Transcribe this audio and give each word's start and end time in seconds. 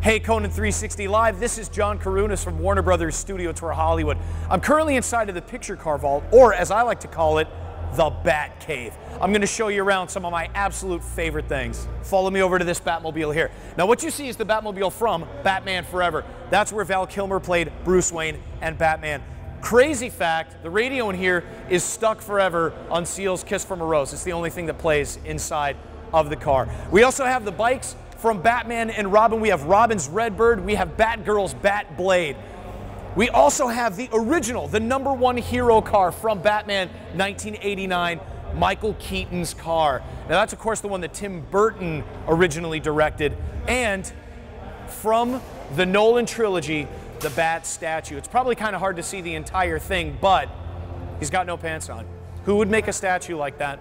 Hey, 0.00 0.20
Conan 0.20 0.48
360 0.48 1.08
Live, 1.08 1.40
this 1.40 1.58
is 1.58 1.68
John 1.68 1.98
Karunas 1.98 2.44
from 2.44 2.60
Warner 2.60 2.82
Brothers 2.82 3.16
Studio 3.16 3.50
Tour 3.50 3.72
Hollywood. 3.72 4.16
I'm 4.48 4.60
currently 4.60 4.94
inside 4.94 5.28
of 5.28 5.34
the 5.34 5.42
Picture 5.42 5.74
Car 5.74 5.98
Vault, 5.98 6.22
or 6.30 6.54
as 6.54 6.70
I 6.70 6.82
like 6.82 7.00
to 7.00 7.08
call 7.08 7.38
it, 7.38 7.48
the 7.96 8.08
Bat 8.08 8.60
Cave. 8.60 8.94
I'm 9.20 9.32
going 9.32 9.40
to 9.40 9.46
show 9.48 9.66
you 9.66 9.82
around 9.82 10.08
some 10.08 10.24
of 10.24 10.30
my 10.30 10.50
absolute 10.54 11.02
favorite 11.02 11.48
things. 11.48 11.88
Follow 12.02 12.30
me 12.30 12.40
over 12.42 12.60
to 12.60 12.64
this 12.64 12.78
Batmobile 12.78 13.34
here. 13.34 13.50
Now, 13.76 13.86
what 13.86 14.04
you 14.04 14.12
see 14.12 14.28
is 14.28 14.36
the 14.36 14.46
Batmobile 14.46 14.92
from 14.92 15.26
Batman 15.42 15.82
Forever. 15.82 16.24
That's 16.48 16.72
where 16.72 16.84
Val 16.84 17.04
Kilmer 17.04 17.40
played 17.40 17.72
Bruce 17.82 18.12
Wayne 18.12 18.38
and 18.60 18.78
Batman. 18.78 19.20
Crazy 19.62 20.10
fact, 20.10 20.62
the 20.62 20.70
radio 20.70 21.10
in 21.10 21.16
here 21.16 21.44
is 21.68 21.82
stuck 21.82 22.20
forever 22.20 22.72
on 22.88 23.04
Seal's 23.04 23.42
Kiss 23.42 23.64
from 23.64 23.80
a 23.80 23.84
Rose. 23.84 24.12
It's 24.12 24.22
the 24.22 24.32
only 24.32 24.50
thing 24.50 24.66
that 24.66 24.78
plays 24.78 25.18
inside 25.24 25.76
of 26.12 26.30
the 26.30 26.36
car. 26.36 26.68
We 26.92 27.02
also 27.02 27.24
have 27.24 27.44
the 27.44 27.50
bikes 27.50 27.96
from 28.18 28.42
Batman 28.42 28.90
and 28.90 29.12
Robin. 29.12 29.40
We 29.40 29.48
have 29.48 29.64
Robin's 29.64 30.08
Redbird. 30.08 30.64
We 30.64 30.74
have 30.74 30.96
Batgirl's 30.96 31.54
Batblade. 31.54 32.36
We 33.16 33.30
also 33.30 33.68
have 33.68 33.96
the 33.96 34.08
original, 34.12 34.68
the 34.68 34.80
number 34.80 35.12
one 35.12 35.36
hero 35.36 35.80
car 35.80 36.12
from 36.12 36.40
Batman 36.40 36.88
1989, 37.14 38.20
Michael 38.54 38.94
Keaton's 38.98 39.54
car. 39.54 40.02
Now, 40.28 40.40
that's, 40.40 40.52
of 40.52 40.58
course, 40.58 40.80
the 40.80 40.88
one 40.88 41.00
that 41.00 41.14
Tim 41.14 41.40
Burton 41.50 42.04
originally 42.26 42.80
directed. 42.80 43.36
And 43.66 44.10
from 44.86 45.40
the 45.74 45.86
Nolan 45.86 46.26
trilogy, 46.26 46.86
the 47.20 47.30
Bat 47.30 47.66
statue. 47.66 48.16
It's 48.16 48.28
probably 48.28 48.54
kind 48.54 48.74
of 48.74 48.80
hard 48.80 48.96
to 48.96 49.02
see 49.02 49.20
the 49.20 49.34
entire 49.34 49.78
thing, 49.78 50.16
but 50.20 50.48
he's 51.18 51.30
got 51.30 51.46
no 51.46 51.56
pants 51.56 51.88
on. 51.88 52.06
Who 52.44 52.56
would 52.56 52.70
make 52.70 52.88
a 52.88 52.92
statue 52.92 53.36
like 53.36 53.58
that? 53.58 53.80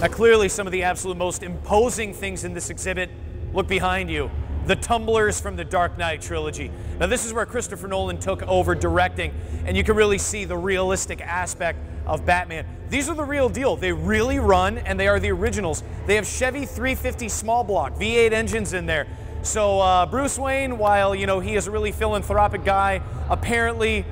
Now, 0.00 0.06
clearly, 0.06 0.48
some 0.48 0.68
of 0.68 0.72
the 0.72 0.84
absolute 0.84 1.16
most 1.16 1.42
imposing 1.42 2.14
things 2.14 2.44
in 2.44 2.54
this 2.54 2.70
exhibit 2.70 3.10
look 3.52 3.66
behind 3.66 4.08
you. 4.08 4.30
The 4.66 4.76
tumblers 4.76 5.40
from 5.40 5.56
the 5.56 5.64
Dark 5.64 5.98
Knight 5.98 6.22
trilogy. 6.22 6.70
Now, 7.00 7.08
this 7.08 7.26
is 7.26 7.32
where 7.32 7.44
Christopher 7.44 7.88
Nolan 7.88 8.20
took 8.20 8.44
over 8.44 8.76
directing, 8.76 9.34
and 9.64 9.76
you 9.76 9.82
can 9.82 9.96
really 9.96 10.18
see 10.18 10.44
the 10.44 10.56
realistic 10.56 11.20
aspect 11.20 11.80
of 12.06 12.24
Batman. 12.24 12.64
These 12.90 13.08
are 13.08 13.16
the 13.16 13.24
real 13.24 13.48
deal. 13.48 13.74
They 13.74 13.90
really 13.90 14.38
run, 14.38 14.78
and 14.78 15.00
they 15.00 15.08
are 15.08 15.18
the 15.18 15.32
originals. 15.32 15.82
They 16.06 16.14
have 16.14 16.28
Chevy 16.28 16.64
350 16.64 17.28
small 17.28 17.64
block, 17.64 17.94
V8 17.94 18.30
engines 18.30 18.74
in 18.74 18.86
there. 18.86 19.08
So 19.42 19.80
uh, 19.80 20.06
Bruce 20.06 20.38
Wayne, 20.38 20.78
while 20.78 21.12
you 21.12 21.26
know 21.26 21.40
he 21.40 21.56
is 21.56 21.66
a 21.66 21.72
really 21.72 21.90
philanthropic 21.90 22.64
guy, 22.64 23.02
apparently 23.28 24.04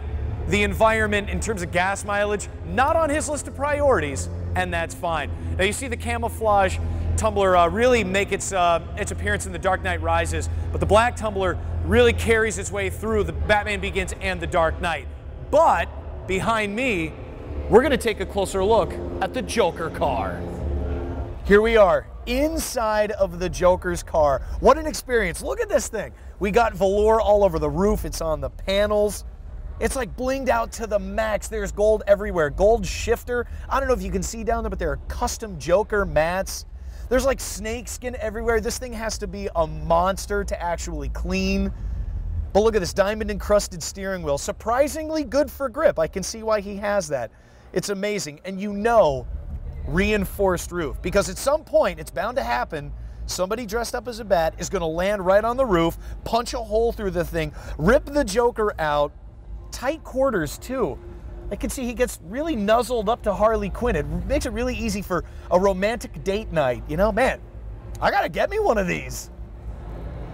the 0.49 0.65
environment 0.65 1.31
in 1.31 1.39
terms 1.39 1.63
of 1.63 1.71
gas 1.71 2.05
mileage 2.05 2.49
not 2.67 2.97
on 2.97 3.09
his 3.09 3.29
list 3.29 3.47
of 3.47 3.55
priorities 3.55 4.29
and 4.57 4.73
that's 4.73 4.95
fine. 4.95 5.31
Now 5.59 5.65
you 5.65 5.73
see 5.73 5.87
the 5.87 5.97
camouflage 5.99 6.79
tumbler 7.17 7.57
uh, 7.57 7.69
really 7.69 8.03
make 8.03 8.33
its, 8.33 8.53
uh, 8.53 8.83
its 8.97 9.11
appearance 9.11 9.47
in 9.47 9.53
The 9.53 9.59
Dark 9.59 9.83
Knight 9.83 10.01
Rises, 10.01 10.49
but 10.73 10.81
the 10.81 10.87
black 10.87 11.15
tumbler 11.15 11.59
really 11.85 12.15
carries 12.15 12.59
its 12.59 12.73
way 12.73 12.91
through 12.91 13.25
the 13.25 13.33
Batman 13.33 13.81
Begins 13.81 14.15
and 14.21 14.41
The 14.41 14.47
Dark 14.47 14.81
Knight. 14.81 15.07
But 15.51 15.89
behind 16.27 16.75
me, 16.75 17.13
we're 17.69 17.83
gonna 17.83 17.99
take 17.99 18.21
a 18.21 18.27
closer 18.27 18.65
look 18.65 18.93
at 19.21 19.35
the 19.35 19.43
Joker 19.43 19.91
car. 19.91 20.41
Here 21.45 21.61
we 21.61 21.77
are, 21.77 22.07
inside 22.25 23.13
of 23.13 23.39
the 23.39 23.51
Joker's 23.51 24.03
car. 24.03 24.41
What 24.61 24.79
an 24.79 24.87
experience. 24.87 25.43
Look 25.43 25.61
at 25.61 25.69
this 25.69 25.89
thing. 25.89 26.13
We 26.39 26.51
got 26.51 26.75
velour 26.75 27.21
all 27.21 27.45
over 27.45 27.59
the 27.59 27.71
roof. 27.71 28.05
It's 28.05 28.21
on 28.21 28.41
the 28.41 28.51
panels. 28.51 29.25
It's 29.79 29.97
like 29.97 30.17
blinged 30.17 30.49
out 30.49 30.73
to 30.73 30.87
the 30.87 30.99
max. 30.99 31.49
There's 31.49 31.73
gold 31.73 32.03
everywhere. 32.07 32.51
Gold 32.51 32.87
shifter. 32.87 33.47
I 33.69 33.79
don't 33.79 33.89
know 33.89 33.95
if 33.95 34.03
you 34.03 34.11
can 34.11 34.23
see 34.23 34.43
down 34.43 34.63
there, 34.63 34.71
but 34.71 34.79
there 34.79 34.91
are 34.91 34.99
custom 35.09 35.59
Joker 35.59 36.07
mats. 36.07 36.65
There's 37.09 37.27
like 37.27 37.41
snakeskin 37.41 38.17
everywhere. 38.17 38.61
This 38.61 38.79
thing 38.79 38.93
has 38.93 39.19
to 39.19 39.27
be 39.27 39.49
a 39.55 39.67
monster 39.67 40.45
to 40.45 40.63
actually 40.63 41.11
clean. 41.11 41.73
But 42.53 42.61
look 42.61 42.75
at 42.75 42.81
this 42.81 42.95
diamond 42.95 43.31
encrusted 43.31 43.83
steering 43.83 44.23
wheel. 44.23 44.39
Surprisingly 44.39 45.25
good 45.25 45.51
for 45.51 45.69
grip. 45.69 45.99
I 45.99 46.07
can 46.07 46.23
see 46.23 46.43
why 46.43 46.61
he 46.61 46.77
has 46.77 47.07
that. 47.09 47.31
It's 47.75 47.91
amazing. 47.91 48.41
And 48.47 48.59
you 48.59 48.73
know, 48.73 49.27
reinforced 49.87 50.73
roof. 50.73 51.01
Because 51.03 51.29
at 51.29 51.37
some 51.37 51.65
point, 51.65 52.01
it's 52.01 52.11
bound 52.11 52.39
to 52.39 52.43
happen. 52.43 52.93
Somebody 53.27 53.67
dressed 53.67 53.95
up 53.95 54.09
as 54.09 54.21
a 54.21 54.25
bat 54.25 54.55
is 54.59 54.71
going 54.71 54.81
to 54.81 54.87
land 54.87 55.25
right 55.25 55.45
on 55.45 55.57
the 55.57 55.67
roof, 55.67 55.99
punch 56.25 56.55
a 56.55 56.59
hole 56.59 56.93
through 56.93 57.11
the 57.11 57.25
thing, 57.25 57.53
rip 57.77 58.05
the 58.05 58.25
Joker 58.25 58.73
out, 58.79 59.13
tight 59.71 60.05
quarters 60.05 60.59
too. 60.59 60.99
I 61.51 61.57
can 61.57 61.71
see 61.71 61.85
he 61.85 61.95
gets 61.95 62.19
really 62.25 62.57
nuzzled 62.57 63.09
up 63.09 63.23
to 63.23 63.33
Harley 63.33 63.71
Quinn. 63.71 63.95
It 63.95 64.07
makes 64.27 64.47
it 64.47 64.53
really 64.53 64.75
easy 64.75 65.01
for 65.01 65.25
a 65.51 65.59
romantic 65.59 66.25
date 66.25 66.51
night. 66.51 66.83
You 66.89 66.97
know, 66.97 67.13
man, 67.13 67.41
I 68.01 68.11
gotta 68.11 68.29
get 68.29 68.51
me 68.51 68.59
one 68.59 68.79
of 68.79 68.89
these. 68.89 69.31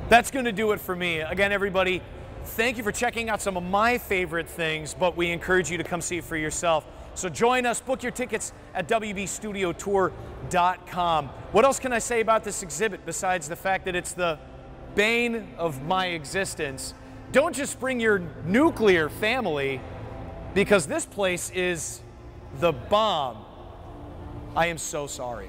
That's 0.08 0.30
gonna 0.30 0.52
do 0.52 0.72
it 0.72 0.80
for 0.80 0.96
me. 0.96 1.20
Again, 1.20 1.52
everybody, 1.52 2.00
thank 2.44 2.78
you 2.78 2.82
for 2.82 2.92
checking 2.92 3.28
out 3.28 3.42
some 3.42 3.56
of 3.56 3.62
my 3.62 3.98
favorite 3.98 4.48
things, 4.48 4.94
but 4.94 5.16
we 5.16 5.30
encourage 5.30 5.70
you 5.70 5.78
to 5.78 5.84
come 5.84 6.00
see 6.00 6.18
it 6.18 6.24
for 6.24 6.36
yourself. 6.36 6.86
So 7.14 7.28
join 7.28 7.66
us, 7.66 7.80
book 7.80 8.02
your 8.02 8.12
tickets 8.12 8.54
at 8.74 8.88
WBStudioTour.com. 8.88 11.28
What 11.52 11.64
else 11.66 11.78
can 11.78 11.92
I 11.92 11.98
say 11.98 12.20
about 12.20 12.42
this 12.42 12.62
exhibit 12.62 13.04
besides 13.04 13.48
the 13.48 13.56
fact 13.56 13.84
that 13.84 13.94
it's 13.94 14.12
the 14.12 14.38
bane 14.94 15.46
of 15.58 15.82
my 15.82 16.06
existence? 16.06 16.94
Don't 17.32 17.56
just 17.56 17.80
bring 17.80 17.98
your 17.98 18.20
nuclear 18.44 19.08
family 19.08 19.80
because 20.52 20.86
this 20.86 21.06
place 21.06 21.50
is 21.50 22.00
the 22.60 22.72
bomb. 22.72 23.38
I 24.54 24.66
am 24.66 24.76
so 24.76 25.06
sorry. 25.06 25.48